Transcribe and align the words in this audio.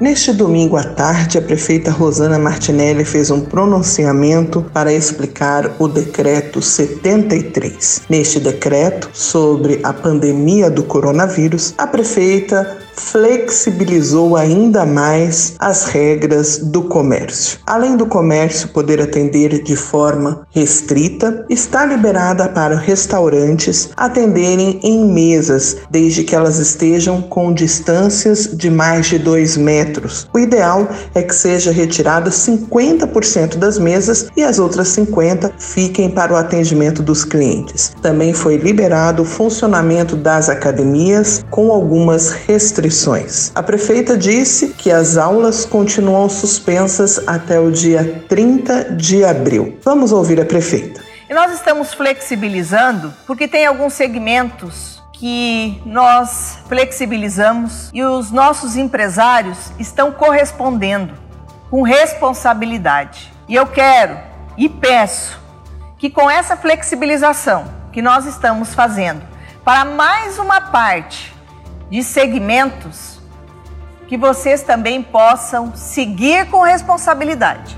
Neste 0.00 0.32
domingo 0.32 0.76
à 0.76 0.84
tarde, 0.84 1.38
a 1.38 1.42
prefeita 1.42 1.90
Rosana 1.90 2.38
Martinelli 2.38 3.04
fez 3.04 3.32
um 3.32 3.40
pronunciamento 3.40 4.64
para 4.72 4.92
explicar 4.92 5.74
o 5.76 5.88
decreto 5.88 6.62
73. 6.62 8.02
Neste 8.08 8.38
decreto 8.38 9.10
sobre 9.12 9.80
a 9.82 9.92
pandemia 9.92 10.70
do 10.70 10.84
coronavírus, 10.84 11.74
a 11.76 11.84
prefeita 11.84 12.78
flexibilizou 12.98 14.36
ainda 14.36 14.84
mais 14.84 15.54
as 15.58 15.84
regras 15.84 16.58
do 16.58 16.82
comércio. 16.82 17.58
Além 17.66 17.96
do 17.96 18.06
comércio 18.06 18.68
poder 18.68 19.00
atender 19.00 19.62
de 19.62 19.76
forma 19.76 20.46
restrita, 20.50 21.46
está 21.48 21.86
liberada 21.86 22.48
para 22.48 22.76
restaurantes 22.76 23.90
atenderem 23.96 24.80
em 24.82 25.10
mesas, 25.12 25.76
desde 25.90 26.24
que 26.24 26.34
elas 26.34 26.58
estejam 26.58 27.22
com 27.22 27.52
distâncias 27.52 28.50
de 28.52 28.70
mais 28.70 29.06
de 29.06 29.18
2 29.18 29.56
metros. 29.56 30.28
O 30.32 30.38
ideal 30.38 30.88
é 31.14 31.22
que 31.22 31.34
seja 31.34 31.70
retirada 31.70 32.30
50% 32.30 33.56
das 33.56 33.78
mesas 33.78 34.28
e 34.36 34.42
as 34.42 34.58
outras 34.58 34.88
50 34.88 35.52
fiquem 35.58 36.10
para 36.10 36.32
o 36.32 36.36
atendimento 36.36 37.02
dos 37.02 37.24
clientes. 37.24 37.92
Também 38.02 38.32
foi 38.32 38.56
liberado 38.56 39.22
o 39.22 39.26
funcionamento 39.26 40.16
das 40.16 40.48
academias 40.48 41.44
com 41.50 41.70
algumas 41.70 42.30
restrições 42.30 42.87
A 43.54 43.62
prefeita 43.62 44.16
disse 44.16 44.68
que 44.68 44.90
as 44.90 45.16
aulas 45.16 45.64
continuam 45.64 46.28
suspensas 46.28 47.20
até 47.26 47.58
o 47.58 47.70
dia 47.70 48.24
30 48.28 48.92
de 48.96 49.24
abril. 49.24 49.78
Vamos 49.82 50.12
ouvir 50.12 50.40
a 50.40 50.44
prefeita. 50.44 51.00
E 51.28 51.34
nós 51.34 51.52
estamos 51.52 51.92
flexibilizando 51.92 53.12
porque 53.26 53.46
tem 53.46 53.66
alguns 53.66 53.92
segmentos 53.92 55.02
que 55.12 55.82
nós 55.84 56.58
flexibilizamos 56.68 57.90
e 57.92 58.02
os 58.02 58.30
nossos 58.30 58.76
empresários 58.76 59.72
estão 59.78 60.12
correspondendo 60.12 61.12
com 61.70 61.82
responsabilidade. 61.82 63.32
E 63.48 63.54
eu 63.54 63.66
quero 63.66 64.16
e 64.56 64.68
peço 64.68 65.38
que 65.98 66.08
com 66.08 66.30
essa 66.30 66.56
flexibilização 66.56 67.64
que 67.92 68.00
nós 68.00 68.26
estamos 68.26 68.74
fazendo 68.74 69.22
para 69.64 69.84
mais 69.84 70.38
uma 70.38 70.60
parte 70.60 71.34
de 71.90 72.02
segmentos 72.02 73.18
que 74.06 74.16
vocês 74.16 74.62
também 74.62 75.02
possam 75.02 75.74
seguir 75.76 76.48
com 76.48 76.62
responsabilidade. 76.62 77.76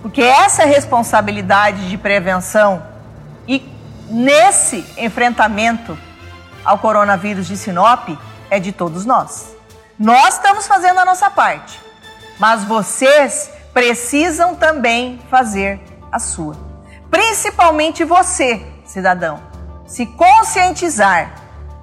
Porque 0.00 0.22
essa 0.22 0.64
responsabilidade 0.64 1.88
de 1.88 1.98
prevenção 1.98 2.82
e 3.46 3.62
nesse 4.08 4.84
enfrentamento 4.96 5.96
ao 6.64 6.78
coronavírus 6.78 7.46
de 7.46 7.56
Sinop 7.56 8.08
é 8.50 8.58
de 8.58 8.72
todos 8.72 9.04
nós. 9.04 9.54
Nós 9.98 10.34
estamos 10.34 10.66
fazendo 10.66 10.98
a 10.98 11.04
nossa 11.04 11.30
parte, 11.30 11.78
mas 12.38 12.64
vocês 12.64 13.50
precisam 13.72 14.54
também 14.54 15.20
fazer 15.30 15.80
a 16.10 16.18
sua. 16.18 16.56
Principalmente 17.10 18.04
você, 18.04 18.66
cidadão, 18.84 19.40
se 19.86 20.06
conscientizar 20.06 21.41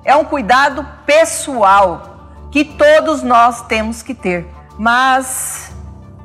é 0.10 0.16
um 0.16 0.26
cuidado 0.26 0.86
pessoal 1.06 2.18
que 2.52 2.66
todos 2.66 3.22
nós 3.22 3.62
temos 3.68 4.02
que 4.02 4.16
ter. 4.16 4.48
Mas, 4.76 5.72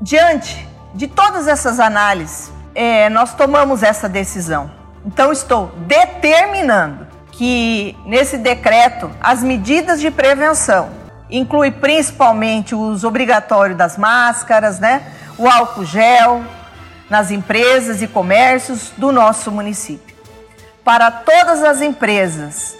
diante 0.00 0.66
de 0.94 1.06
todas 1.06 1.46
essas 1.46 1.78
análises, 1.78 2.50
é, 2.74 3.10
nós 3.10 3.34
tomamos 3.34 3.82
essa 3.82 4.08
decisão. 4.08 4.70
Então, 5.04 5.30
estou 5.30 5.66
determinando 5.86 7.06
que 7.30 7.94
nesse 8.06 8.38
decreto 8.38 9.10
as 9.20 9.42
medidas 9.42 10.00
de 10.00 10.10
prevenção 10.10 10.88
inclui 11.28 11.70
principalmente 11.70 12.74
o 12.74 12.78
uso 12.78 13.06
obrigatório 13.06 13.76
das 13.76 13.98
máscaras, 13.98 14.80
né? 14.80 15.12
O 15.36 15.46
álcool 15.46 15.84
gel 15.84 16.42
nas 17.10 17.30
empresas 17.30 18.00
e 18.00 18.06
comércios 18.06 18.92
do 18.96 19.12
nosso 19.12 19.52
município. 19.52 20.16
Para 20.82 21.10
todas 21.10 21.62
as 21.62 21.82
empresas 21.82 22.78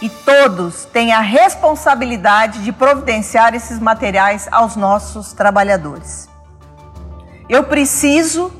e 0.00 0.08
todos 0.08 0.84
têm 0.84 1.12
a 1.12 1.20
responsabilidade 1.20 2.62
de 2.62 2.72
providenciar 2.72 3.54
esses 3.54 3.78
materiais 3.80 4.48
aos 4.50 4.76
nossos 4.76 5.32
trabalhadores. 5.32 6.28
Eu 7.48 7.64
preciso 7.64 8.52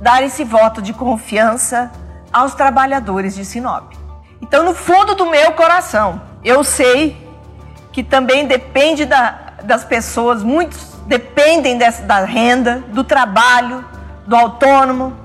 dar 0.00 0.22
esse 0.22 0.44
voto 0.44 0.80
de 0.80 0.92
confiança 0.92 1.90
aos 2.32 2.54
trabalhadores 2.54 3.34
de 3.34 3.44
Sinop. 3.44 3.92
Então, 4.40 4.62
no 4.62 4.74
fundo 4.74 5.14
do 5.14 5.26
meu 5.26 5.52
coração, 5.52 6.20
eu 6.44 6.62
sei 6.62 7.26
que 7.92 8.02
também 8.02 8.46
depende 8.46 9.04
da, 9.04 9.54
das 9.64 9.84
pessoas, 9.84 10.42
muitos 10.42 10.94
dependem 11.06 11.78
dessa, 11.78 12.02
da 12.02 12.24
renda, 12.24 12.84
do 12.88 13.02
trabalho, 13.02 13.84
do 14.26 14.36
autônomo, 14.36 15.16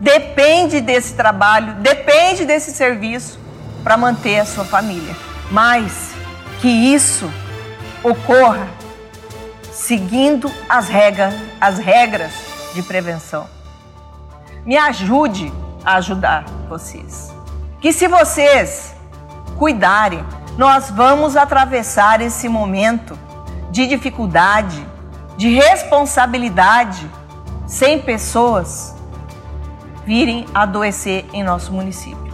depende 0.00 0.80
desse 0.80 1.14
trabalho, 1.14 1.74
depende 1.74 2.44
desse 2.44 2.72
serviço 2.72 3.43
para 3.84 3.96
manter 3.96 4.40
a 4.40 4.46
sua 4.46 4.64
família. 4.64 5.14
Mas 5.50 6.10
que 6.60 6.68
isso 6.68 7.30
ocorra 8.02 8.66
seguindo 9.70 10.50
as 10.68 10.88
regras, 10.88 11.34
as 11.60 11.78
regras 11.78 12.32
de 12.74 12.82
prevenção. 12.82 13.46
Me 14.64 14.76
ajude 14.78 15.52
a 15.84 15.96
ajudar 15.96 16.44
vocês. 16.68 17.32
Que 17.80 17.92
se 17.92 18.08
vocês 18.08 18.94
cuidarem, 19.58 20.24
nós 20.56 20.90
vamos 20.90 21.36
atravessar 21.36 22.22
esse 22.22 22.48
momento 22.48 23.18
de 23.70 23.86
dificuldade, 23.86 24.86
de 25.36 25.48
responsabilidade, 25.48 27.10
sem 27.66 28.00
pessoas 28.00 28.94
virem 30.06 30.46
adoecer 30.54 31.26
em 31.32 31.42
nosso 31.42 31.72
município. 31.72 32.33